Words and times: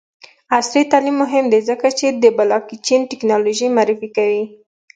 عصري 0.57 0.81
تعلیم 0.91 1.15
مهم 1.23 1.45
دی 1.51 1.59
ځکه 1.69 1.87
چې 1.99 2.07
د 2.11 2.25
بلاکچین 2.37 3.01
ټیکنالوژي 3.11 3.67
معرفي 3.75 4.09
کوي. 4.17 4.43